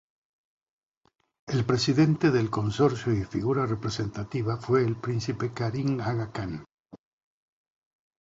El 1.47 1.63
presidente 1.63 2.31
del 2.31 2.49
consorcio 2.49 3.13
y 3.13 3.23
figura 3.23 3.67
representativa 3.67 4.57
fue 4.57 4.83
el 4.83 4.95
príncipe 4.95 5.53
Karim 5.53 6.01
Aga 6.01 6.31
Khan. 6.31 6.65